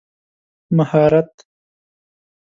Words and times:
مهارت 0.77 1.31